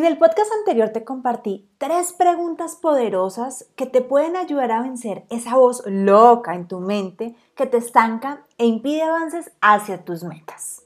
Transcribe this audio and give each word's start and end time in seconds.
En 0.00 0.06
el 0.06 0.16
podcast 0.16 0.50
anterior 0.60 0.88
te 0.88 1.04
compartí 1.04 1.68
tres 1.76 2.14
preguntas 2.14 2.74
poderosas 2.74 3.66
que 3.76 3.84
te 3.84 4.00
pueden 4.00 4.34
ayudar 4.34 4.72
a 4.72 4.80
vencer 4.80 5.26
esa 5.28 5.56
voz 5.56 5.82
loca 5.84 6.54
en 6.54 6.66
tu 6.66 6.80
mente 6.80 7.36
que 7.54 7.66
te 7.66 7.76
estanca 7.76 8.46
e 8.56 8.64
impide 8.64 9.02
avances 9.02 9.52
hacia 9.60 10.02
tus 10.02 10.24
metas. 10.24 10.84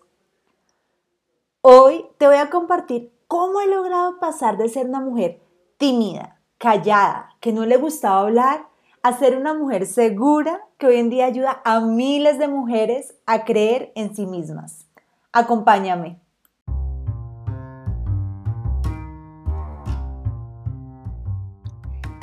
Hoy 1.60 2.06
te 2.18 2.26
voy 2.26 2.38
a 2.38 2.50
compartir 2.50 3.12
cómo 3.28 3.60
he 3.60 3.68
logrado 3.68 4.18
pasar 4.18 4.56
de 4.56 4.68
ser 4.68 4.88
una 4.88 5.00
mujer 5.00 5.40
tímida, 5.76 6.40
callada, 6.58 7.36
que 7.38 7.52
no 7.52 7.66
le 7.66 7.76
gustaba 7.76 8.22
hablar, 8.22 8.66
a 9.04 9.16
ser 9.16 9.36
una 9.36 9.54
mujer 9.54 9.86
segura 9.86 10.66
que 10.76 10.88
hoy 10.88 10.96
en 10.96 11.10
día 11.10 11.26
ayuda 11.26 11.62
a 11.64 11.78
miles 11.78 12.40
de 12.40 12.48
mujeres 12.48 13.14
a 13.26 13.44
creer 13.44 13.92
en 13.94 14.12
sí 14.16 14.26
mismas. 14.26 14.88
Acompáñame. 15.30 16.23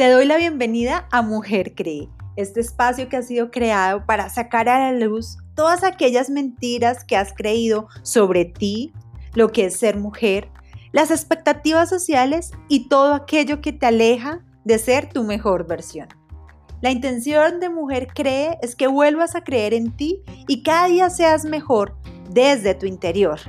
Te 0.02 0.10
doy 0.10 0.26
la 0.26 0.38
bienvenida 0.38 1.08
a 1.12 1.22
Mujer 1.22 1.76
Cree, 1.76 2.10
este 2.36 2.60
espacio 2.60 3.08
que 3.08 3.18
ha 3.18 3.22
sido 3.22 3.52
creado 3.52 4.04
para 4.08 4.30
sacar 4.30 4.68
a 4.68 4.92
la 4.92 5.06
luz 5.06 5.38
todas 5.54 5.84
aquellas 5.84 6.32
mentiras 6.32 7.04
que 7.04 7.16
has 7.16 7.34
creído 7.34 7.88
sobre 8.02 8.46
ti, 8.46 8.94
lo 9.36 9.52
que 9.52 9.66
es 9.66 9.78
ser 9.78 9.98
mujer, 9.98 10.50
las 10.92 11.12
expectativas 11.12 11.88
sociales 11.88 12.50
y 12.68 12.90
todo 12.90 13.14
aquello 13.14 13.62
que 13.62 13.74
te 13.74 13.86
aleja 13.86 14.44
de 14.66 14.80
ser 14.80 15.08
tu 15.08 15.24
mejor 15.24 15.68
versión. 15.68 16.08
La 16.82 16.90
intención 16.90 17.60
de 17.60 17.70
Mujer 17.70 18.08
Cree 18.08 18.58
es 18.64 18.76
que 18.76 18.88
vuelvas 18.88 19.36
a 19.36 19.44
creer 19.44 19.76
en 19.76 19.96
ti 19.96 20.24
y 20.48 20.64
cada 20.64 20.88
día 20.88 21.12
seas 21.12 21.46
mejor 21.46 21.96
desde 22.28 22.74
tu 22.74 22.88
interior. 22.88 23.40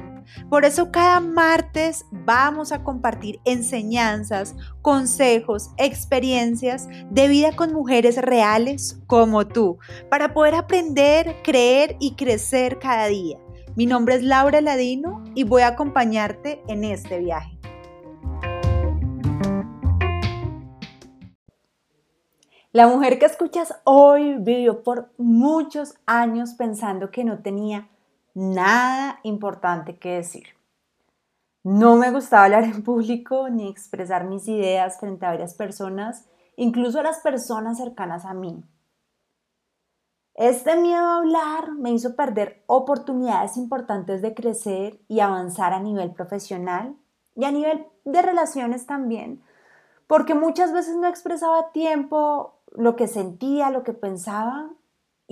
Por 0.49 0.65
eso 0.65 0.91
cada 0.91 1.21
martes 1.21 2.05
vamos 2.11 2.73
a 2.73 2.85
compartir 2.85 3.41
enseñanzas, 3.45 4.55
consejos, 4.83 5.71
experiencias 5.77 6.89
de 7.11 7.29
vida 7.29 7.55
con 7.57 7.73
mujeres 7.73 8.17
reales 8.17 9.01
como 9.07 9.47
tú, 9.47 9.79
para 10.11 10.35
poder 10.35 10.55
aprender, 10.55 11.37
creer 11.43 11.97
y 12.01 12.15
crecer 12.15 12.79
cada 12.79 13.07
día. 13.07 13.39
Mi 13.75 13.87
nombre 13.87 14.17
es 14.17 14.23
Laura 14.23 14.61
Ladino 14.61 15.25
y 15.35 15.45
voy 15.45 15.63
a 15.63 15.69
acompañarte 15.69 16.63
en 16.69 16.85
este 16.85 17.19
viaje. 17.19 17.59
La 22.75 22.87
mujer 22.87 23.19
que 23.19 23.27
escuchas 23.27 23.75
hoy 23.85 24.37
vivió 24.39 24.83
por 24.83 25.11
muchos 25.19 25.95
años 26.07 26.55
pensando 26.55 27.11
que 27.11 27.23
no 27.23 27.41
tenía 27.41 27.89
nada 28.35 29.19
importante 29.23 29.99
que 29.99 30.17
decir. 30.17 30.47
No 31.65 31.97
me 31.97 32.11
gustaba 32.11 32.45
hablar 32.45 32.65
en 32.65 32.83
público 32.83 33.49
ni 33.49 33.69
expresar 33.69 34.25
mis 34.25 34.49
ideas 34.49 34.99
frente 34.99 35.27
a 35.27 35.31
varias 35.31 35.55
personas, 35.55 36.27
incluso 36.57 37.01
a 37.01 37.05
las 37.05 37.21
personas 37.21 37.79
cercanas 37.79 38.25
a 38.25 38.35
mí. 38.35 38.65
Este 40.35 40.77
miedo 40.77 41.07
a 41.07 41.17
hablar 41.19 41.73
me 41.73 41.91
hizo 41.91 42.17
perder 42.17 42.65
oportunidades 42.67 43.57
importantes 43.57 44.23
de 44.23 44.35
crecer 44.35 44.99
y 45.07 45.21
avanzar 45.21 45.73
a 45.73 45.81
nivel 45.81 46.13
profesional 46.13 46.97
y 47.37 47.45
a 47.45 47.53
nivel 47.53 47.87
de 48.05 48.23
relaciones 48.23 48.87
también, 48.87 49.43
porque 50.07 50.35
muchas 50.35 50.73
veces 50.73 50.97
no 50.97 51.07
expresaba 51.07 51.59
a 51.59 51.73
tiempo 51.73 52.59
lo 52.73 52.97
que 52.97 53.09
sentía, 53.09 53.71
lo 53.71 53.83
que 53.83 53.93
pensaba 53.93 54.71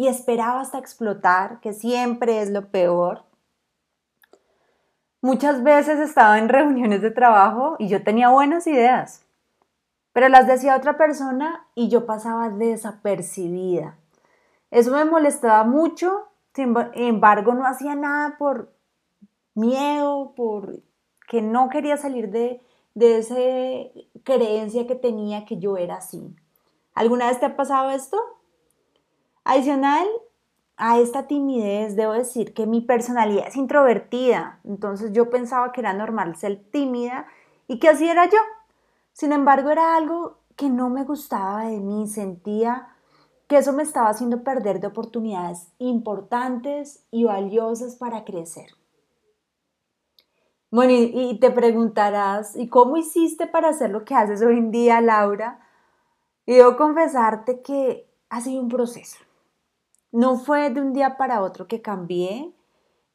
y 0.01 0.09
esperaba 0.09 0.63
hasta 0.63 0.79
explotar, 0.79 1.61
que 1.61 1.75
siempre 1.75 2.41
es 2.41 2.49
lo 2.49 2.71
peor. 2.71 3.25
Muchas 5.21 5.63
veces 5.63 6.01
estaba 6.01 6.39
en 6.39 6.49
reuniones 6.49 7.03
de 7.03 7.11
trabajo 7.11 7.77
y 7.79 7.89
yo 7.89 8.03
tenía 8.03 8.31
buenas 8.31 8.67
ideas, 8.67 9.27
pero 10.15 10.31
las 10.31 10.47
decía 10.47 10.75
otra 10.75 10.97
persona 10.97 11.67
y 11.75 11.91
yo 11.91 12.07
pasaba 12.07 12.49
desapercibida. 12.49 13.99
Eso 14.71 14.91
me 14.93 15.05
molestaba 15.05 15.65
mucho, 15.65 16.29
sin 16.55 16.75
embargo 16.95 17.53
no 17.53 17.67
hacía 17.67 17.95
nada 17.95 18.39
por 18.39 18.73
miedo, 19.55 20.33
por 20.35 20.81
que 21.29 21.43
no 21.43 21.69
quería 21.69 21.99
salir 21.99 22.31
de, 22.31 22.63
de 22.95 23.19
esa 23.19 23.37
creencia 24.25 24.87
que 24.87 24.95
tenía 24.95 25.45
que 25.45 25.59
yo 25.59 25.77
era 25.77 25.97
así. 25.97 26.35
¿Alguna 26.95 27.27
vez 27.27 27.39
te 27.39 27.45
ha 27.45 27.55
pasado 27.55 27.91
esto? 27.91 28.40
Adicional 29.45 30.07
a 30.77 30.99
esta 30.99 31.27
timidez, 31.27 31.97
debo 31.97 32.13
decir 32.13 32.55
que 32.55 32.67
mi 32.67 32.81
personalidad 32.81 33.49
es 33.49 33.57
introvertida, 33.57 34.61
entonces 34.65 35.13
yo 35.13 35.29
pensaba 35.31 35.73
que 35.73 35.81
era 35.81 35.93
normal 35.93 36.37
ser 36.37 36.65
tímida 36.71 37.27
y 37.69 37.79
que 37.79 37.89
así 37.89 38.09
era 38.09 38.27
yo. 38.27 38.39
Sin 39.13 39.33
embargo, 39.33 39.71
era 39.71 39.97
algo 39.97 40.39
que 40.57 40.71
no 40.71 40.89
me 40.89 41.05
gustaba 41.05 41.67
de 41.67 41.81
mí, 41.81 42.07
sentía 42.07 42.89
que 43.49 43.59
eso 43.59 43.73
me 43.73 43.83
estaba 43.83 44.09
haciendo 44.09 44.45
perder 44.45 44.79
de 44.79 44.87
oportunidades 44.87 45.73
importantes 45.79 47.05
y 47.11 47.25
valiosas 47.25 47.97
para 47.97 48.25
crecer. 48.25 48.71
Bueno, 50.71 50.93
y, 50.93 51.37
te 51.41 51.51
preguntarás, 51.51 52.55
¿y 52.55 52.69
cómo 52.69 52.97
hiciste 52.97 53.49
para 53.49 53.71
hacer 53.71 53.91
lo 53.91 54.05
que 54.05 54.15
haces 54.15 54.41
hoy 54.41 54.57
en 54.57 54.71
día, 54.71 55.01
Laura? 55.01 55.59
Y 56.47 56.55
debo 56.55 56.77
confesarte 56.77 57.61
que 57.61 58.09
ha 58.29 58.41
sido 58.41 58.63
un 58.63 58.69
proceso. 58.69 59.19
No 60.13 60.39
fue 60.39 60.71
de 60.71 60.81
un 60.81 60.93
día 60.93 61.17
para 61.17 61.43
otro 61.43 61.67
que 61.67 61.83
cambié 61.83 62.53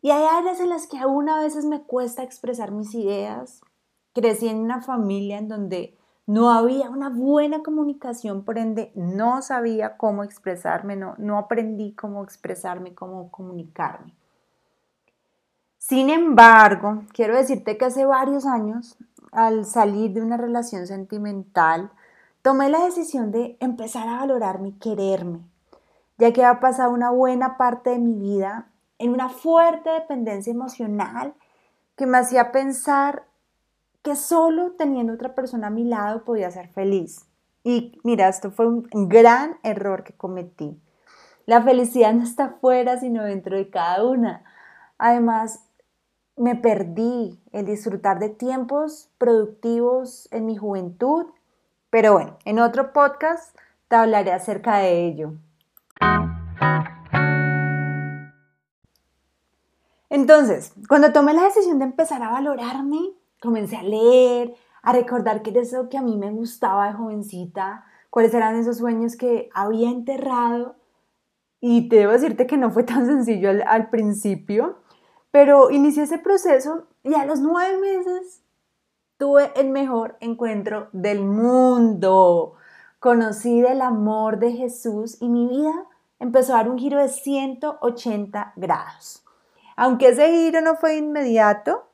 y 0.01 0.11
hay 0.11 0.23
áreas 0.23 0.59
en 0.59 0.69
las 0.69 0.87
que 0.87 0.97
aún 0.97 1.29
a 1.29 1.39
veces 1.39 1.65
me 1.65 1.81
cuesta 1.81 2.23
expresar 2.23 2.71
mis 2.71 2.93
ideas. 2.93 3.61
Crecí 4.13 4.47
en 4.47 4.57
una 4.57 4.81
familia 4.81 5.37
en 5.37 5.47
donde 5.49 5.97
no 6.27 6.51
había 6.51 6.89
una 6.89 7.09
buena 7.09 7.61
comunicación, 7.61 8.43
por 8.43 8.57
ende 8.57 8.91
no 8.95 9.41
sabía 9.41 9.97
cómo 9.97 10.23
expresarme, 10.23 10.95
no, 10.95 11.15
no 11.17 11.37
aprendí 11.37 11.93
cómo 11.93 12.23
expresarme, 12.23 12.95
cómo 12.95 13.29
comunicarme. 13.29 14.13
Sin 15.77 16.09
embargo, 16.09 17.03
quiero 17.13 17.35
decirte 17.35 17.77
que 17.77 17.85
hace 17.85 18.05
varios 18.05 18.45
años, 18.45 18.97
al 19.31 19.65
salir 19.65 20.13
de 20.13 20.21
una 20.21 20.37
relación 20.37 20.87
sentimental, 20.87 21.91
tomé 22.41 22.69
la 22.69 22.85
decisión 22.85 23.31
de 23.31 23.57
empezar 23.59 24.07
a 24.07 24.17
valorarme 24.17 24.77
quererme, 24.79 25.41
ya 26.17 26.33
que 26.33 26.43
ha 26.43 26.59
pasado 26.59 26.91
una 26.91 27.11
buena 27.11 27.57
parte 27.57 27.91
de 27.91 27.99
mi 27.99 28.15
vida 28.15 28.67
en 28.99 29.11
una 29.11 29.29
fuerte 29.29 29.89
dependencia 29.89 30.51
emocional 30.51 31.33
que 31.95 32.05
me 32.05 32.17
hacía 32.17 32.51
pensar 32.51 33.23
que 34.01 34.15
solo 34.15 34.73
teniendo 34.73 35.13
otra 35.13 35.35
persona 35.35 35.67
a 35.67 35.71
mi 35.71 35.83
lado 35.83 36.23
podía 36.23 36.51
ser 36.51 36.69
feliz. 36.69 37.25
Y 37.63 37.99
mira, 38.03 38.27
esto 38.27 38.51
fue 38.51 38.67
un 38.67 39.09
gran 39.09 39.57
error 39.63 40.03
que 40.03 40.13
cometí. 40.13 40.79
La 41.45 41.61
felicidad 41.61 42.13
no 42.13 42.23
está 42.23 42.57
fuera, 42.61 42.99
sino 42.99 43.23
dentro 43.23 43.55
de 43.55 43.69
cada 43.69 44.03
una. 44.03 44.43
Además, 44.97 45.59
me 46.37 46.55
perdí 46.55 47.39
el 47.51 47.65
disfrutar 47.65 48.19
de 48.19 48.29
tiempos 48.29 49.09
productivos 49.17 50.27
en 50.31 50.45
mi 50.45 50.55
juventud. 50.55 51.27
Pero 51.89 52.13
bueno, 52.13 52.37
en 52.45 52.59
otro 52.59 52.93
podcast 52.93 53.55
te 53.87 53.95
hablaré 53.95 54.31
acerca 54.31 54.77
de 54.77 55.05
ello. 55.05 55.33
Entonces, 60.09 60.73
cuando 60.87 61.11
tomé 61.11 61.33
la 61.33 61.43
decisión 61.43 61.77
de 61.77 61.85
empezar 61.85 62.23
a 62.23 62.31
valorarme, 62.31 62.99
comencé 63.41 63.75
a 63.75 63.83
leer, 63.83 64.55
a 64.81 64.93
recordar 64.93 65.41
qué 65.41 65.49
era 65.49 65.61
eso 65.61 65.89
que 65.89 65.97
a 65.97 66.01
mí 66.01 66.15
me 66.15 66.31
gustaba 66.31 66.87
de 66.87 66.93
jovencita, 66.93 67.85
cuáles 68.09 68.33
eran 68.33 68.55
esos 68.55 68.77
sueños 68.77 69.17
que 69.17 69.49
había 69.53 69.89
enterrado. 69.89 70.77
Y 71.59 71.89
te 71.89 71.97
debo 71.97 72.13
decirte 72.13 72.47
que 72.47 72.57
no 72.57 72.71
fue 72.71 72.83
tan 72.83 73.05
sencillo 73.05 73.49
al, 73.49 73.63
al 73.67 73.89
principio, 73.89 74.77
pero 75.31 75.69
inicié 75.69 76.03
ese 76.03 76.17
proceso 76.17 76.87
y 77.03 77.13
a 77.15 77.25
los 77.25 77.41
nueve 77.41 77.77
meses 77.77 78.41
tuve 79.17 79.51
el 79.55 79.69
mejor 79.69 80.17
encuentro 80.21 80.87
del 80.93 81.25
mundo. 81.25 82.53
Conocí 82.99 83.61
del 83.61 83.81
amor 83.81 84.39
de 84.39 84.53
Jesús 84.53 85.17
y 85.19 85.27
mi 85.27 85.47
vida 85.47 85.87
empezó 86.19 86.53
a 86.53 86.57
dar 86.57 86.69
un 86.69 86.77
giro 86.77 86.99
de 86.99 87.09
180 87.09 88.53
grados. 88.55 89.23
Aunque 89.75 90.09
ese 90.09 90.27
giro 90.29 90.61
no 90.61 90.75
fue 90.75 90.97
inmediato, 90.97 91.89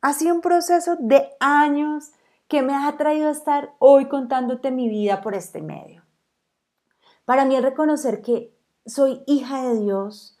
ha 0.00 0.12
sido 0.12 0.34
un 0.34 0.40
proceso 0.40 0.96
de 0.98 1.30
años 1.40 2.12
que 2.48 2.62
me 2.62 2.74
ha 2.74 2.96
traído 2.96 3.28
a 3.28 3.32
estar 3.32 3.74
hoy 3.78 4.06
contándote 4.06 4.70
mi 4.70 4.88
vida 4.88 5.20
por 5.20 5.34
este 5.34 5.62
medio. 5.62 6.02
Para 7.24 7.44
mí 7.44 7.54
es 7.54 7.62
reconocer 7.62 8.22
que 8.22 8.52
soy 8.86 9.22
hija 9.26 9.62
de 9.62 9.78
Dios 9.78 10.36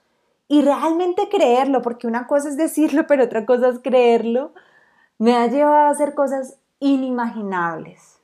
y 0.48 0.62
realmente 0.62 1.28
creerlo, 1.28 1.82
porque 1.82 2.08
una 2.08 2.26
cosa 2.26 2.48
es 2.48 2.56
decirlo, 2.56 3.06
pero 3.06 3.24
otra 3.24 3.46
cosa 3.46 3.68
es 3.68 3.78
creerlo, 3.78 4.52
me 5.18 5.36
ha 5.36 5.46
llevado 5.46 5.86
a 5.86 5.90
hacer 5.90 6.14
cosas 6.14 6.58
inimaginables. 6.80 8.18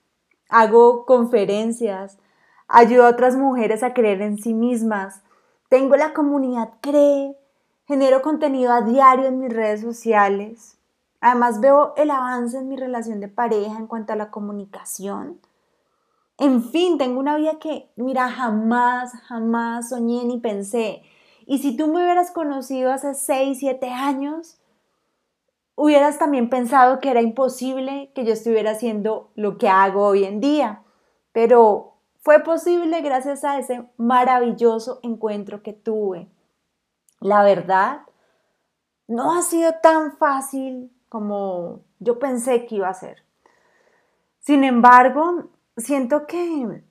Hago 0.48 1.04
conferencias, 1.06 2.18
ayudo 2.68 3.06
a 3.06 3.10
otras 3.10 3.36
mujeres 3.36 3.82
a 3.82 3.94
creer 3.94 4.22
en 4.22 4.38
sí 4.38 4.54
mismas, 4.54 5.22
tengo 5.68 5.96
la 5.96 6.12
comunidad 6.12 6.74
Cree, 6.80 7.36
genero 7.86 8.22
contenido 8.22 8.72
a 8.72 8.82
diario 8.82 9.26
en 9.26 9.40
mis 9.40 9.52
redes 9.52 9.80
sociales 9.80 10.76
Además 11.20 11.60
veo 11.60 11.94
el 11.96 12.10
avance 12.10 12.58
en 12.58 12.68
mi 12.68 12.76
relación 12.76 13.20
de 13.20 13.28
pareja 13.28 13.76
en 13.78 13.86
cuanto 13.86 14.12
a 14.12 14.16
la 14.16 14.30
comunicación. 14.30 15.40
En 16.38 16.62
fin, 16.62 16.98
tengo 16.98 17.18
una 17.18 17.36
vida 17.36 17.58
que, 17.58 17.90
mira, 17.96 18.30
jamás, 18.30 19.12
jamás 19.26 19.88
soñé 19.88 20.24
ni 20.24 20.38
pensé. 20.38 21.02
Y 21.46 21.58
si 21.58 21.76
tú 21.76 21.88
me 21.88 22.02
hubieras 22.02 22.30
conocido 22.30 22.92
hace 22.92 23.14
6, 23.14 23.58
7 23.58 23.90
años, 23.90 24.60
hubieras 25.74 26.18
también 26.18 26.50
pensado 26.50 27.00
que 27.00 27.10
era 27.10 27.22
imposible 27.22 28.12
que 28.14 28.24
yo 28.24 28.32
estuviera 28.32 28.72
haciendo 28.72 29.30
lo 29.34 29.56
que 29.56 29.68
hago 29.68 30.06
hoy 30.06 30.24
en 30.24 30.40
día. 30.40 30.82
Pero 31.32 31.95
fue 32.26 32.40
posible 32.40 33.02
gracias 33.02 33.44
a 33.44 33.56
ese 33.56 33.88
maravilloso 33.98 34.98
encuentro 35.04 35.62
que 35.62 35.72
tuve. 35.72 36.28
La 37.20 37.44
verdad, 37.44 38.00
no 39.06 39.38
ha 39.38 39.42
sido 39.42 39.74
tan 39.80 40.16
fácil 40.16 40.90
como 41.08 41.82
yo 42.00 42.18
pensé 42.18 42.66
que 42.66 42.74
iba 42.74 42.88
a 42.88 42.94
ser. 42.94 43.22
Sin 44.40 44.64
embargo, 44.64 45.50
siento 45.76 46.26
que 46.26 46.82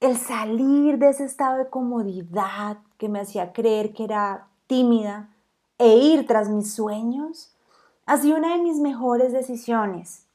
el 0.00 0.18
salir 0.18 0.98
de 0.98 1.08
ese 1.08 1.24
estado 1.24 1.56
de 1.56 1.70
comodidad 1.70 2.76
que 2.98 3.08
me 3.08 3.20
hacía 3.20 3.54
creer 3.54 3.94
que 3.94 4.04
era 4.04 4.48
tímida 4.66 5.30
e 5.78 5.96
ir 5.96 6.26
tras 6.26 6.50
mis 6.50 6.74
sueños 6.74 7.56
ha 8.04 8.18
sido 8.18 8.36
una 8.36 8.54
de 8.54 8.62
mis 8.62 8.76
mejores 8.80 9.32
decisiones. 9.32 10.26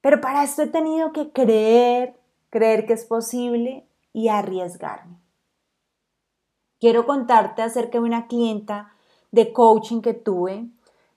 Pero 0.00 0.22
para 0.22 0.44
esto 0.44 0.62
he 0.62 0.66
tenido 0.66 1.12
que 1.12 1.30
creer, 1.30 2.19
creer 2.50 2.86
que 2.86 2.92
es 2.92 3.04
posible 3.04 3.88
y 4.12 4.28
arriesgarme. 4.28 5.20
Quiero 6.78 7.06
contarte 7.06 7.62
acerca 7.62 7.98
de 7.98 8.04
una 8.04 8.26
clienta 8.26 8.92
de 9.30 9.52
coaching 9.52 10.00
que 10.00 10.14
tuve, 10.14 10.68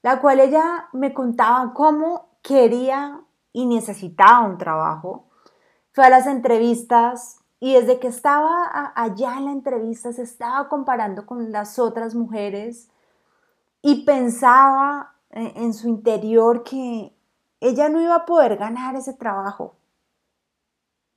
la 0.01 0.19
cual 0.19 0.39
ella 0.39 0.89
me 0.94 1.13
contaba 1.13 1.74
cómo 1.74 2.27
quería 2.41 3.21
y 3.51 3.65
necesitaba 3.65 4.45
un 4.45 4.57
trabajo. 4.57 5.25
Fue 5.91 6.06
a 6.06 6.09
las 6.09 6.27
entrevistas 6.27 7.39
y 7.59 7.74
desde 7.74 8.00
que 8.00 8.07
estaba 8.07 8.91
allá 8.95 9.38
en 9.38 9.45
la 9.45 9.51
entrevista 9.51 10.12
se 10.12 10.24
estaba 10.24 10.68
comparando 10.68 11.25
con 11.25 11.51
las 11.51 11.79
otras 11.79 12.13
mujeres 12.13 12.89
y 13.81 14.03
pensaba 14.03 15.15
en 15.29 15.74
su 15.74 15.88
interior 15.88 16.63
que 16.63 17.15
ella 17.62 17.88
no 17.88 18.01
iba 18.01 18.15
a 18.15 18.25
poder 18.25 18.57
ganar 18.57 18.95
ese 18.95 19.13
trabajo. 19.13 19.75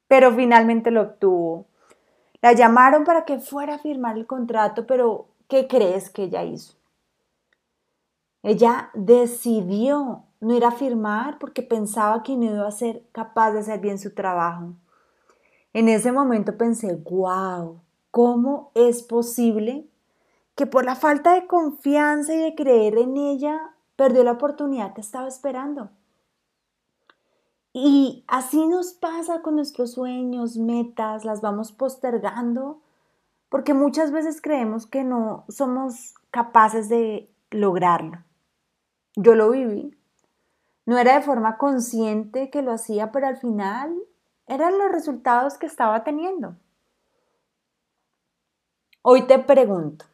Pero 0.09 0.35
finalmente 0.35 0.91
lo 0.91 1.03
obtuvo. 1.03 1.67
La 2.43 2.53
llamaron 2.53 3.05
para 3.05 3.25
que 3.25 3.39
fuera 3.39 3.75
a 3.75 3.79
firmar 3.79 4.17
el 4.17 4.27
contrato, 4.27 4.87
pero 4.87 5.29
¿qué 5.49 5.67
crees 5.67 6.11
que 6.11 6.25
ella 6.25 6.45
hizo? 6.45 6.75
Ella 8.43 8.91
decidió 8.95 10.23
no 10.41 10.55
ir 10.55 10.65
a 10.65 10.71
firmar 10.71 11.39
porque 11.39 11.63
pensaba 11.63 12.23
que 12.23 12.37
no 12.37 12.45
iba 12.45 12.69
a 12.69 12.71
ser 12.71 13.03
capaz 13.11 13.53
de 13.53 13.61
hacer 13.61 13.81
bien 13.81 13.99
su 13.99 14.15
trabajo. 14.15 14.75
En 15.73 15.89
ese 15.89 16.13
momento 16.13 16.57
pensé, 16.57 16.95
wow, 16.95 17.81
¿cómo 18.11 18.71
es 18.75 19.03
posible 19.03 19.89
que 20.55 20.67
por 20.67 20.85
la 20.85 20.95
falta 20.95 21.35
de 21.35 21.47
confianza 21.47 22.35
y 22.35 22.39
de 22.39 22.55
creer 22.55 22.97
en 22.99 23.17
ella 23.17 23.75
perdió 23.97 24.25
la 24.25 24.33
oportunidad 24.33 24.95
que 24.95 25.01
estaba 25.01 25.27
esperando? 25.27 25.91
Y 27.79 28.25
así 28.27 28.67
nos 28.67 28.95
pasa 28.95 29.43
con 29.43 29.57
nuestros 29.57 29.93
sueños, 29.93 30.57
metas, 30.57 31.27
las 31.27 31.43
vamos 31.43 31.73
postergando 31.73 32.81
porque 33.51 33.75
muchas 33.75 34.13
veces 34.13 34.41
creemos 34.41 34.87
que 34.87 35.05
no 35.05 35.45
somos 35.51 36.15
capaces 36.31 36.89
de 36.89 37.31
lograrlo. 37.51 38.25
Yo 39.15 39.35
lo 39.35 39.51
viví. 39.51 39.95
No 40.87 40.97
era 40.97 41.17
de 41.17 41.21
forma 41.21 41.59
consciente 41.59 42.49
que 42.49 42.63
lo 42.63 42.73
hacía, 42.73 43.13
pero 43.13 43.27
al 43.27 43.37
final 43.37 43.95
eran 44.47 44.79
los 44.79 44.91
resultados 44.91 45.59
que 45.59 45.67
estaba 45.67 46.03
teniendo. 46.03 46.57
Hoy 49.03 49.27
te 49.27 49.39
pregunto, 49.39 50.07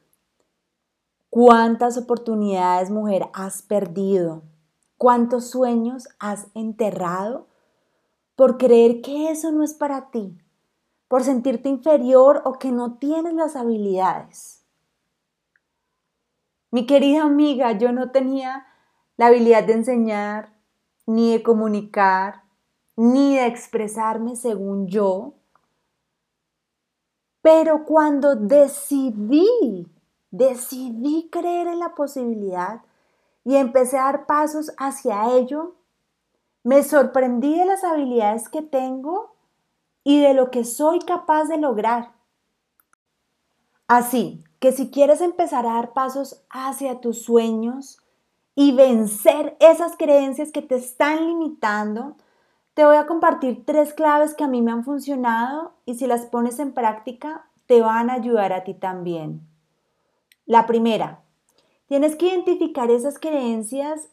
¿cuántas 1.31 1.97
oportunidades, 1.97 2.91
mujer, 2.91 3.29
has 3.33 3.63
perdido? 3.63 4.43
¿Cuántos 4.99 5.49
sueños 5.49 6.09
has 6.19 6.49
enterrado 6.55 7.52
por 8.37 8.59
creer 8.59 9.01
que 9.03 9.31
eso 9.31 9.53
no 9.53 9.63
es 9.63 9.75
para 9.75 10.11
ti? 10.11 10.39
¿Por 11.09 11.25
sentirte 11.25 11.69
inferior 11.69 12.43
o 12.45 12.55
que 12.55 12.73
no 12.73 12.99
tienes 12.99 13.35
las 13.35 13.57
habilidades? 13.57 14.65
Mi 16.71 16.87
querida 16.87 17.25
amiga, 17.25 17.73
yo 17.73 17.93
no 17.93 18.11
tenía 18.11 18.67
la 19.19 19.27
habilidad 19.27 19.65
de 19.65 19.75
enseñar, 19.75 20.55
ni 21.07 21.33
de 21.33 21.43
comunicar, 21.43 22.45
ni 22.97 23.37
de 23.37 23.47
expresarme 23.47 24.37
según 24.37 24.87
yo. 24.87 25.35
Pero 27.43 27.85
cuando 27.85 28.37
decidí, 28.37 29.87
decidí 30.31 31.29
creer 31.31 31.67
en 31.67 31.79
la 31.79 31.95
posibilidad 31.95 32.83
y 33.45 33.57
empecé 33.57 33.99
a 33.99 34.05
dar 34.05 34.27
pasos 34.27 34.73
hacia 34.79 35.31
ello, 35.35 35.75
me 36.65 36.83
sorprendí 36.83 37.59
de 37.59 37.65
las 37.65 37.85
habilidades 37.85 38.49
que 38.49 38.63
tengo 38.63 39.35
y 40.05 40.21
de 40.21 40.35
lo 40.35 40.51
que 40.51 40.65
soy 40.65 40.99
capaz 41.01 41.45
de 41.45 41.59
lograr. 41.59 42.13
Así 43.89 44.45
que 44.61 44.73
si 44.73 44.91
quieres 44.91 45.21
empezar 45.21 45.67
a 45.67 45.75
dar 45.75 45.93
pasos 45.93 46.45
hacia 46.51 47.01
tus 47.01 47.23
sueños, 47.23 48.03
y 48.55 48.73
vencer 48.73 49.57
esas 49.61 49.97
creencias 49.97 50.53
que 50.53 50.63
te 50.63 50.75
están 50.75 51.27
limitando, 51.27 52.17
te 52.75 52.85
voy 52.85 52.97
a 52.97 53.07
compartir 53.07 53.65
tres 53.65 53.95
claves 53.95 54.35
que 54.35 54.45
a 54.45 54.49
mí 54.49 54.63
me 54.63 54.73
han 54.73 54.85
funcionado 54.85 55.75
y 55.85 55.95
si 55.95 56.07
las 56.07 56.27
pones 56.27 56.59
en 56.59 56.73
práctica 56.73 57.49
te 57.67 57.81
van 57.81 58.11
a 58.11 58.15
ayudar 58.15 58.53
a 58.53 58.65
ti 58.65 58.75
también. 58.75 59.47
La 60.47 60.67
primera, 60.67 61.23
tienes 61.87 62.17
que 62.17 62.27
identificar 62.27 62.91
esas 62.91 63.19
creencias 63.19 64.09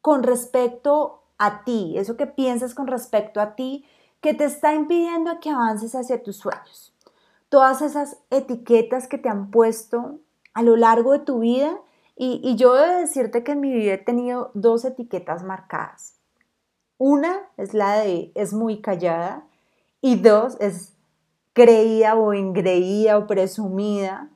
con 0.00 0.22
respecto 0.22 1.24
a 1.38 1.64
ti, 1.64 1.94
eso 1.96 2.16
que 2.16 2.26
piensas 2.26 2.74
con 2.74 2.86
respecto 2.86 3.40
a 3.40 3.54
ti 3.54 3.84
que 4.20 4.34
te 4.34 4.44
está 4.44 4.74
impidiendo 4.74 5.38
que 5.40 5.50
avances 5.50 5.94
hacia 5.94 6.22
tus 6.22 6.36
sueños. 6.36 6.94
Todas 7.48 7.82
esas 7.82 8.18
etiquetas 8.30 9.06
que 9.06 9.18
te 9.18 9.28
han 9.28 9.50
puesto 9.50 10.18
a 10.54 10.62
lo 10.62 10.76
largo 10.76 11.12
de 11.12 11.20
tu 11.20 11.38
vida 11.40 11.78
y, 12.20 12.56
yo 12.56 12.74
debo 12.74 12.98
decirte 12.98 13.44
que 13.44 13.52
en 13.52 13.60
mi 13.60 13.72
vida 13.72 13.94
he 13.94 13.98
tenido 13.98 14.50
dos 14.54 14.84
etiquetas 14.84 15.44
marcadas. 15.44 16.16
Una 16.98 17.38
es 17.56 17.74
la 17.74 17.94
de 18.00 18.32
es 18.34 18.52
muy 18.52 18.80
callada 18.80 19.46
y 20.00 20.16
dos 20.16 20.56
es 20.58 20.94
creída 21.52 22.16
o 22.16 22.32
engreída 22.32 23.18
o 23.18 23.28
presumida. 23.28 24.30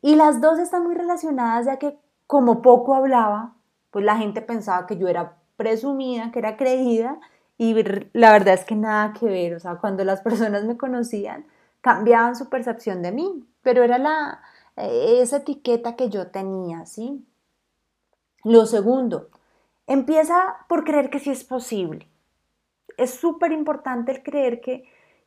Y 0.00 0.14
las 0.14 0.40
dos 0.40 0.60
están 0.60 0.84
muy 0.84 0.94
relacionadas 0.94 1.66
ya 1.66 1.78
que 1.80 1.98
como 2.28 2.62
poco 2.62 2.94
hablaba, 2.94 3.56
pues 3.90 4.04
la 4.04 4.16
gente 4.16 4.40
pensaba 4.40 4.86
que 4.86 4.96
yo 4.96 5.08
era 5.08 5.37
presumida, 5.58 6.30
que 6.32 6.38
era 6.38 6.56
creída 6.56 7.20
y 7.58 7.74
la 8.14 8.32
verdad 8.32 8.54
es 8.54 8.64
que 8.64 8.76
nada 8.76 9.12
que 9.12 9.26
ver, 9.26 9.54
o 9.54 9.60
sea, 9.60 9.74
cuando 9.74 10.04
las 10.04 10.22
personas 10.22 10.64
me 10.64 10.78
conocían 10.78 11.44
cambiaban 11.82 12.36
su 12.36 12.48
percepción 12.48 13.02
de 13.02 13.12
mí, 13.12 13.44
pero 13.62 13.82
era 13.82 13.98
la, 13.98 14.40
esa 14.76 15.38
etiqueta 15.38 15.96
que 15.96 16.08
yo 16.08 16.28
tenía, 16.28 16.86
¿sí? 16.86 17.24
Lo 18.44 18.66
segundo, 18.66 19.28
empieza 19.86 20.56
por 20.68 20.84
creer 20.84 21.10
que 21.10 21.18
sí 21.18 21.30
es 21.30 21.44
posible. 21.44 22.08
Es 22.96 23.14
súper 23.14 23.52
importante 23.52 24.12
el 24.12 24.22
creer 24.22 24.60
que, 24.60 24.84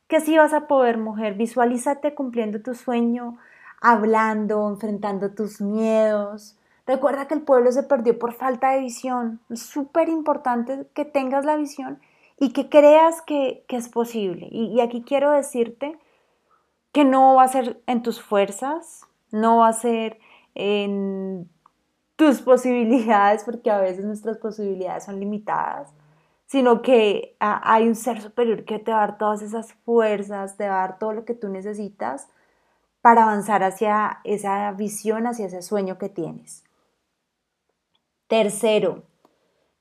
que 0.08 0.20
sí 0.20 0.36
vas 0.36 0.52
a 0.52 0.66
poder, 0.66 0.98
mujer. 0.98 1.34
Visualízate 1.34 2.14
cumpliendo 2.14 2.62
tu 2.62 2.74
sueño, 2.74 3.38
hablando, 3.80 4.68
enfrentando 4.68 5.30
tus 5.30 5.60
miedos. 5.60 6.56
Recuerda 6.86 7.28
que 7.28 7.34
el 7.34 7.42
pueblo 7.42 7.70
se 7.72 7.82
perdió 7.82 8.18
por 8.18 8.32
falta 8.32 8.72
de 8.72 8.80
visión. 8.80 9.40
Es 9.50 9.62
súper 9.62 10.08
importante 10.08 10.86
que 10.94 11.04
tengas 11.04 11.44
la 11.44 11.56
visión 11.56 12.00
y 12.38 12.52
que 12.52 12.68
creas 12.68 13.22
que, 13.22 13.64
es 13.68 13.88
posible. 13.88 14.48
y 14.50 14.80
aquí 14.80 15.02
quiero 15.02 15.30
decirte 15.30 15.98
que 16.92 17.04
no 17.04 17.34
va 17.34 17.44
a 17.44 17.48
ser 17.48 17.82
en 17.86 18.02
tus 18.02 18.20
fuerzas, 18.20 19.06
no 19.30 19.58
va 19.58 19.68
a 19.68 19.72
ser 19.72 20.18
en 20.54 21.48
tus 22.16 22.42
posibilidades, 22.42 23.44
porque 23.44 23.70
a 23.70 23.78
veces 23.78 24.04
nuestras 24.04 24.38
posibilidades 24.38 25.04
son 25.04 25.18
limitadas, 25.18 25.92
sino 26.46 26.82
que 26.82 27.36
hay 27.40 27.88
un 27.88 27.94
ser 27.94 28.20
superior 28.20 28.64
que 28.64 28.78
te 28.78 28.92
va 28.92 28.98
a 28.98 29.06
dar 29.06 29.18
todas 29.18 29.40
esas 29.42 29.72
fuerzas, 29.72 30.56
te 30.58 30.68
va 30.68 30.84
a 30.84 30.88
dar 30.88 30.98
todo 30.98 31.14
lo 31.14 31.24
que 31.24 31.34
tú 31.34 31.48
necesitas 31.48 32.28
para 33.00 33.24
avanzar 33.24 33.62
hacia 33.64 34.20
esa 34.24 34.70
visión, 34.72 35.26
hacia 35.26 35.46
ese 35.46 35.62
sueño 35.62 35.98
que 35.98 36.10
tienes. 36.10 36.62
Tercero, 38.32 39.02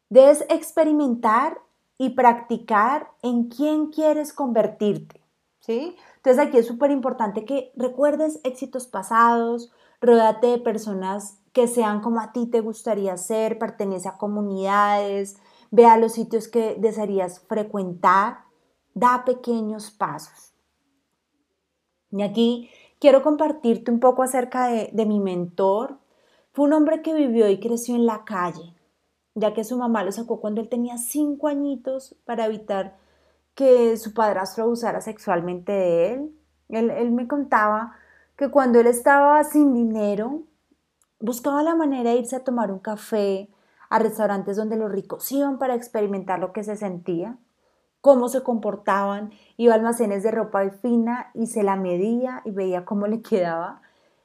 debes 0.10 0.41
experimentar 0.50 1.62
y 1.98 2.10
practicar 2.10 3.10
en 3.22 3.48
quién 3.48 3.91
quieres 3.91 4.34
convertirte, 4.34 5.24
¿sí? 5.62 5.96
Entonces 6.17 6.46
aquí 6.46 6.58
es 6.58 6.67
súper 6.67 6.91
importante 6.91 7.46
que 7.46 7.72
recuerdes 7.77 8.41
éxitos 8.43 8.88
pasados, 8.88 9.72
rodate 10.01 10.48
de 10.48 10.58
personas 10.58 11.39
que 11.53 11.65
sean 11.65 12.01
como 12.01 12.20
a 12.20 12.34
ti 12.34 12.46
te 12.46 12.60
gustaría 12.60 13.15
ser, 13.15 13.58
pertenece 13.58 14.10
a 14.10 14.17
comunidades, 14.17 15.38
ve 15.70 15.86
a 15.86 15.96
los 15.96 16.12
sitios 16.12 16.50
que 16.50 16.75
desearías 16.77 17.39
frecuentar, 17.48 18.39
da 18.93 19.24
pequeños 19.24 19.91
pasos. 19.91 20.51
Y 22.12 22.22
aquí 22.22 22.70
quiero 23.00 23.24
compartirte 23.24 23.91
un 23.91 24.01
poco 24.01 24.24
acerca 24.24 24.67
de 24.67 25.05
mi 25.05 25.22
mentor. 25.22 26.00
Fue 26.53 26.65
un 26.65 26.74
hombre 26.74 27.01
que 27.01 27.13
vivió 27.13 27.50
y 27.50 27.62
creció 27.62 27.96
en 27.96 28.05
la 28.05 28.25
calle, 28.25 28.75
ya 29.36 29.53
que 29.53 29.63
su 29.63 29.77
mamá 29.77 30.03
lo 30.03 30.12
sacó 30.12 30.41
cuando 30.41 30.60
él 30.60 30.67
tenía 30.67 30.98
cinco 30.98 31.48
añitos 31.48 32.17
para 32.25 32.46
evitar 32.46 32.98
que 33.55 33.96
su 33.96 34.13
padrastro 34.13 34.65
abusara 34.65 35.00
sexualmente 35.00 35.72
de 35.72 36.13
él. 36.13 36.36
Él, 36.67 37.12
me 37.12 37.27
contaba 37.27 37.93
que 38.36 38.50
cuando 38.50 38.81
él 38.81 38.88
estaba 38.88 39.41
sin 39.46 39.74
dinero, 39.74 40.43
buscaba 41.22 41.63
la 41.63 41.75
manera 41.75 42.10
de 42.10 42.17
irse 42.17 42.36
a 42.36 42.43
tomar 42.43 42.72
un 42.72 42.79
café 42.79 43.50
a 43.89 44.00
restaurantes 44.00 44.58
donde 44.58 44.75
los 44.75 44.91
ricos 44.91 45.31
iban 45.31 45.58
para 45.58 45.75
experimentar 45.75 46.39
lo 46.39 46.51
que 46.51 46.63
se 46.63 46.75
sentía, 46.75 47.38
cómo 48.01 48.27
se 48.27 48.43
comportaban, 48.43 49.31
iba 49.55 49.74
a 49.74 49.77
almacenes 49.77 50.24
de 50.24 50.31
ropa 50.31 50.70
fina 50.70 51.31
y 51.34 51.48
se 51.48 51.63
la 51.63 51.77
medía 51.77 52.41
y 52.43 52.51
veía 52.51 52.84
cómo 52.84 53.08
le 53.08 53.22
quedaba 53.22 53.81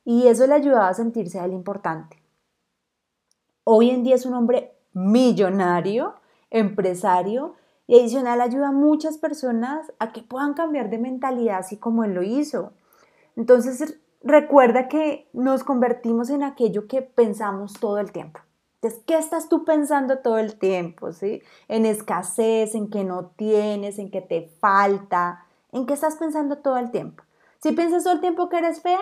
y 0.06 0.28
eso 0.28 0.46
le 0.46 0.54
ayudaba 0.54 0.88
a 0.88 0.94
sentirse 0.94 1.44
el 1.44 1.52
importante. 1.52 2.22
Hoy 3.64 3.90
en 3.90 4.04
día 4.04 4.14
es 4.14 4.24
un 4.24 4.34
hombre 4.34 4.72
millonario, 4.92 6.14
empresario, 6.48 7.56
y 7.88 7.98
adicional 7.98 8.40
ayuda 8.40 8.68
a 8.68 8.72
muchas 8.72 9.18
personas 9.18 9.92
a 9.98 10.12
que 10.12 10.22
puedan 10.22 10.54
cambiar 10.54 10.90
de 10.90 10.98
mentalidad 10.98 11.58
así 11.58 11.76
como 11.76 12.04
él 12.04 12.14
lo 12.14 12.22
hizo. 12.22 12.72
Entonces 13.34 13.98
recuerda 14.22 14.86
que 14.86 15.28
nos 15.32 15.64
convertimos 15.64 16.30
en 16.30 16.44
aquello 16.44 16.86
que 16.86 17.02
pensamos 17.02 17.74
todo 17.74 17.98
el 17.98 18.12
tiempo. 18.12 18.40
Entonces, 18.76 19.02
¿qué 19.06 19.18
estás 19.18 19.48
tú 19.48 19.64
pensando 19.64 20.18
todo 20.18 20.38
el 20.38 20.56
tiempo? 20.56 21.12
¿sí? 21.12 21.42
En 21.66 21.84
escasez, 21.84 22.76
en 22.76 22.90
que 22.90 23.02
no 23.02 23.32
tienes, 23.36 23.98
en 23.98 24.12
que 24.12 24.20
te 24.20 24.52
falta, 24.60 25.46
en 25.72 25.84
qué 25.84 25.94
estás 25.94 26.14
pensando 26.14 26.58
todo 26.58 26.76
el 26.76 26.92
tiempo. 26.92 27.24
Si 27.58 27.72
piensas 27.72 28.04
todo 28.04 28.12
el 28.12 28.20
tiempo 28.20 28.48
que 28.48 28.58
eres 28.58 28.80
fea, 28.82 29.00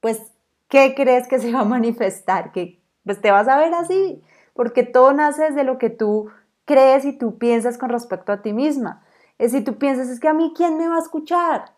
pues, 0.00 0.32
¿qué 0.68 0.94
crees 0.94 1.28
que 1.28 1.38
se 1.38 1.52
va 1.52 1.60
a 1.60 1.64
manifestar? 1.64 2.52
Que 2.52 2.80
pues 3.04 3.20
te 3.20 3.30
vas 3.30 3.48
a 3.48 3.58
ver 3.58 3.74
así, 3.74 4.22
porque 4.54 4.82
todo 4.82 5.12
nace 5.12 5.44
desde 5.44 5.64
lo 5.64 5.78
que 5.78 5.90
tú 5.90 6.30
crees 6.64 7.04
y 7.04 7.12
tú 7.12 7.38
piensas 7.38 7.78
con 7.78 7.88
respecto 7.88 8.32
a 8.32 8.42
ti 8.42 8.52
misma. 8.52 9.02
Es 9.38 9.52
si 9.52 9.62
tú 9.62 9.78
piensas, 9.78 10.08
es 10.08 10.20
que 10.20 10.28
a 10.28 10.34
mí, 10.34 10.52
¿quién 10.54 10.76
me 10.76 10.88
va 10.88 10.96
a 10.96 11.00
escuchar? 11.00 11.72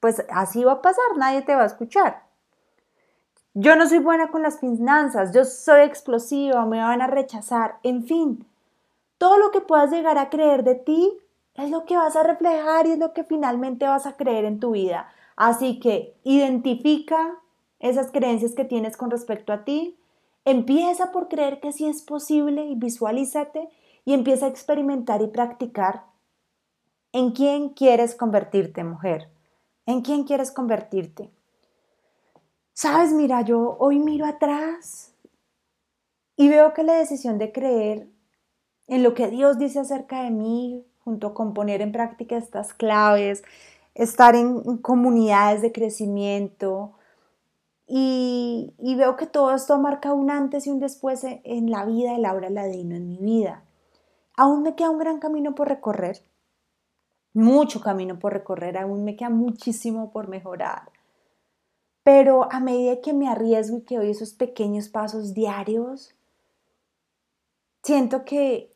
Pues 0.00 0.24
así 0.30 0.64
va 0.64 0.72
a 0.72 0.82
pasar, 0.82 1.16
nadie 1.16 1.42
te 1.42 1.54
va 1.54 1.62
a 1.62 1.66
escuchar. 1.66 2.24
Yo 3.54 3.76
no 3.76 3.88
soy 3.88 3.98
buena 3.98 4.32
con 4.32 4.42
las 4.42 4.58
finanzas, 4.58 5.32
yo 5.32 5.44
soy 5.44 5.82
explosiva, 5.82 6.66
me 6.66 6.80
van 6.80 7.00
a 7.00 7.06
rechazar, 7.06 7.78
en 7.84 8.04
fin. 8.04 8.44
Todo 9.16 9.38
lo 9.38 9.52
que 9.52 9.60
puedas 9.60 9.92
llegar 9.92 10.18
a 10.18 10.28
creer 10.28 10.64
de 10.64 10.74
ti 10.74 11.16
es 11.54 11.70
lo 11.70 11.84
que 11.84 11.96
vas 11.96 12.16
a 12.16 12.24
reflejar 12.24 12.86
y 12.86 12.92
es 12.92 12.98
lo 12.98 13.12
que 13.12 13.22
finalmente 13.22 13.86
vas 13.86 14.06
a 14.06 14.16
creer 14.16 14.44
en 14.44 14.58
tu 14.58 14.72
vida. 14.72 15.08
Así 15.36 15.78
que 15.78 16.16
identifica 16.24 17.38
esas 17.78 18.10
creencias 18.10 18.54
que 18.54 18.64
tienes 18.64 18.96
con 18.96 19.10
respecto 19.10 19.52
a 19.52 19.64
ti, 19.64 19.98
empieza 20.44 21.12
por 21.12 21.28
creer 21.28 21.60
que 21.60 21.72
sí 21.72 21.86
es 21.86 22.02
posible 22.02 22.64
y 22.64 22.74
visualízate 22.74 23.68
y 24.04 24.14
empieza 24.14 24.46
a 24.46 24.50
experimentar 24.50 25.22
y 25.22 25.28
practicar 25.28 26.04
en 27.12 27.30
quién 27.30 27.70
quieres 27.70 28.14
convertirte, 28.14 28.84
mujer. 28.84 29.30
¿En 29.86 30.00
quién 30.00 30.24
quieres 30.24 30.50
convertirte? 30.50 31.30
Sabes, 32.72 33.12
mira, 33.12 33.42
yo 33.42 33.76
hoy 33.78 33.98
miro 33.98 34.26
atrás 34.26 35.14
y 36.36 36.48
veo 36.48 36.72
que 36.74 36.82
la 36.82 36.94
decisión 36.94 37.38
de 37.38 37.52
creer 37.52 38.08
en 38.88 39.02
lo 39.02 39.14
que 39.14 39.28
Dios 39.28 39.58
dice 39.58 39.80
acerca 39.80 40.22
de 40.22 40.30
mí, 40.30 40.84
junto 40.98 41.34
con 41.34 41.54
poner 41.54 41.82
en 41.82 41.92
práctica 41.92 42.36
estas 42.36 42.74
claves, 42.74 43.44
estar 43.94 44.34
en 44.34 44.78
comunidades 44.78 45.62
de 45.62 45.70
crecimiento, 45.70 46.94
y, 47.86 48.72
veo 48.96 49.16
que 49.16 49.26
todo 49.26 49.54
esto 49.54 49.78
marca 49.78 50.12
un 50.12 50.30
antes 50.30 50.66
y 50.66 50.70
un 50.70 50.80
después 50.80 51.24
en 51.24 51.70
la 51.70 51.84
vida 51.84 52.12
de 52.12 52.18
Laura 52.18 52.50
Ladino, 52.50 52.96
en 52.96 53.08
mi 53.08 53.18
vida 53.18 53.64
aún 54.36 54.62
me 54.62 54.74
queda 54.74 54.90
un 54.90 54.98
gran 54.98 55.18
camino 55.18 55.54
por 55.54 55.68
recorrer, 55.68 56.22
mucho 57.32 57.80
camino 57.80 58.18
por 58.18 58.32
recorrer, 58.32 58.76
aún 58.78 59.04
me 59.04 59.16
queda 59.16 59.30
muchísimo 59.30 60.10
por 60.10 60.28
mejorar. 60.28 60.90
Pero 62.02 62.52
a 62.52 62.60
medida 62.60 63.00
que 63.00 63.12
me 63.12 63.28
arriesgo 63.28 63.78
y 63.78 63.82
que 63.82 63.96
doy 63.96 64.10
esos 64.10 64.34
pequeños 64.34 64.88
pasos 64.88 65.32
diarios, 65.32 66.14
siento 67.82 68.24
que 68.24 68.72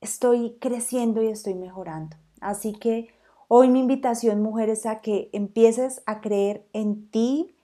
estoy 0.00 0.56
creciendo 0.60 1.22
y 1.22 1.28
estoy 1.28 1.54
mejorando. 1.54 2.16
Así 2.40 2.72
que 2.72 3.08
hoy 3.48 3.68
mi 3.68 3.80
invitación, 3.80 4.42
mujeres, 4.42 4.86
a 4.86 5.00
que 5.00 5.28
empieces 5.32 6.02
a 6.06 6.20
creer 6.20 6.64
en 6.72 7.10
ti, 7.10 7.56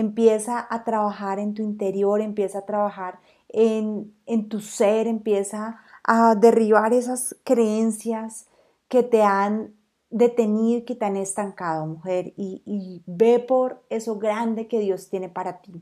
empieza 0.00 0.66
a 0.68 0.84
trabajar 0.84 1.38
en 1.38 1.54
tu 1.54 1.62
interior, 1.62 2.20
empieza 2.20 2.60
a 2.60 2.66
trabajar 2.66 3.20
en, 3.48 4.14
en 4.26 4.48
tu 4.48 4.60
ser, 4.60 5.06
empieza 5.06 5.80
a 6.04 6.34
derribar 6.34 6.92
esas 6.92 7.36
creencias 7.44 8.46
que 8.88 9.02
te 9.02 9.22
han 9.22 9.74
detenido, 10.10 10.84
que 10.84 10.96
te 10.96 11.04
han 11.04 11.16
estancado, 11.16 11.86
mujer, 11.86 12.34
y, 12.36 13.02
ve 13.06 13.38
por 13.38 13.82
eso 13.88 14.18
grande 14.18 14.66
que 14.66 14.80
Dios 14.80 15.08
tiene 15.08 15.28
para 15.28 15.62
ti. 15.62 15.80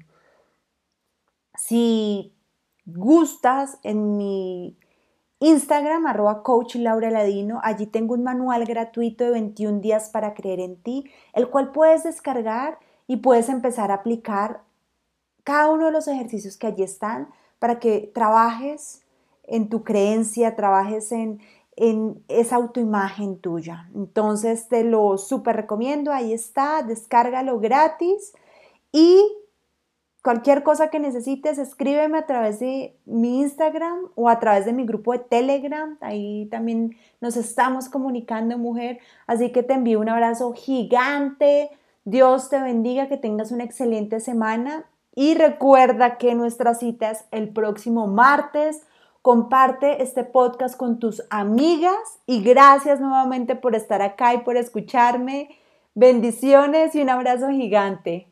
Si 1.54 2.34
gustas, 2.84 3.78
en 3.82 4.16
mi 4.16 4.78
Instagram, 5.40 6.06
arroba 6.06 6.42
coach 6.42 6.76
Laura 6.76 7.10
Ladino, 7.10 7.60
allí 7.62 7.86
tengo 7.86 8.14
un 8.14 8.22
manual 8.22 8.64
gratuito 8.66 9.24
de 9.24 9.30
21 9.30 9.80
días 9.80 10.10
para 10.10 10.34
creer 10.34 10.60
en 10.60 10.76
ti, 10.76 11.10
el 11.32 11.48
cual 11.48 11.72
puedes 11.72 12.04
descargar 12.04 12.78
y 13.08 13.16
puedes 13.16 13.48
empezar 13.48 13.90
a 13.90 13.94
aplicar 13.94 14.62
cada 15.42 15.70
uno 15.70 15.86
de 15.86 15.92
los 15.92 16.06
ejercicios 16.06 16.56
que 16.56 16.68
allí 16.68 16.84
están 16.84 17.30
para 17.58 17.80
que 17.80 18.12
trabajes 18.14 19.02
en 19.42 19.68
tu 19.68 19.82
creencia, 19.82 20.54
trabajes 20.54 21.10
en, 21.10 21.40
en 21.74 22.22
esa 22.28 22.56
autoimagen 22.56 23.40
tuya. 23.40 23.88
Entonces 23.94 24.68
te 24.68 24.84
lo 24.84 25.18
súper 25.18 25.56
recomiendo, 25.56 26.12
ahí 26.12 26.32
está, 26.32 26.82
descárgalo 26.82 27.58
gratis 27.58 28.32
y 28.92 29.24
cualquier 30.22 30.62
cosa 30.62 30.90
que 30.90 31.00
necesites, 31.00 31.56
escríbeme 31.56 32.18
a 32.18 32.26
través 32.26 32.58
de 32.58 32.94
mi 33.06 33.40
Instagram 33.40 34.10
o 34.14 34.28
a 34.28 34.38
través 34.40 34.66
de 34.66 34.74
mi 34.74 34.84
grupo 34.84 35.12
de 35.12 35.20
Telegram. 35.20 35.96
Ahí 36.02 36.46
también 36.50 36.96
nos 37.22 37.36
estamos 37.36 37.88
comunicando, 37.88 38.58
mujer. 38.58 38.98
Así 39.26 39.52
que 39.52 39.62
te 39.62 39.72
envío 39.72 40.00
un 40.00 40.10
abrazo 40.10 40.52
gigante. 40.52 41.70
Dios 42.10 42.48
te 42.48 42.58
bendiga, 42.58 43.08
que 43.08 43.18
tengas 43.18 43.52
una 43.52 43.64
excelente 43.64 44.20
semana. 44.20 44.86
Y 45.14 45.34
recuerda 45.34 46.16
que 46.16 46.34
nuestra 46.34 46.74
cita 46.74 47.10
es 47.10 47.24
el 47.32 47.50
próximo 47.50 48.06
martes 48.06 48.82
Comparte 49.20 50.02
este 50.02 50.24
podcast 50.24 50.74
con 50.74 51.00
tus 51.00 51.22
amigas 51.28 51.98
y 52.24 52.40
gracias 52.42 52.98
nuevamente 52.98 53.56
por 53.56 53.74
estar 53.74 54.00
acá 54.00 54.32
y 54.32 54.38
por 54.38 54.56
escucharme. 54.56 55.50
Bendiciones 55.94 56.94
y 56.94 57.02
un 57.02 57.10
abrazo 57.10 57.50
gigante. 57.50 58.28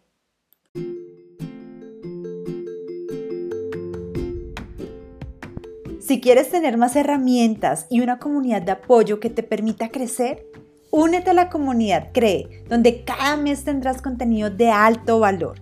Si 6.00 6.20
quieres 6.22 6.50
tener 6.50 6.78
más 6.78 6.96
herramientas 6.96 7.88
y 7.90 8.00
una 8.00 8.18
comunidad 8.18 8.62
de 8.62 8.72
apoyo 8.72 9.20
que 9.20 9.28
te 9.28 9.42
permita 9.42 9.90
crecer, 9.90 10.46
únete 10.96 11.30
a 11.30 11.34
la 11.34 11.48
comunidad 11.50 12.08
CREE, 12.12 12.64
donde 12.68 13.04
cada 13.04 13.36
mes 13.36 13.64
tendrás 13.64 14.00
contenido 14.00 14.48
de 14.48 14.70
alto 14.70 15.18
valor. 15.20 15.60